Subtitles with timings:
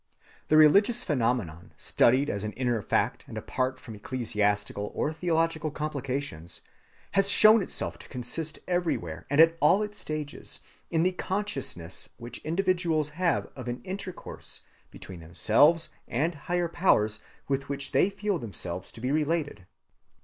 [0.47, 6.61] The religious phenomenon, studied as an inner fact, and apart from ecclesiastical or theological complications,
[7.11, 10.57] has shown itself to consist everywhere, and at all its stages,
[10.89, 17.69] in the consciousness which individuals have of an intercourse between themselves and higher powers with
[17.69, 19.67] which they feel themselves to be related.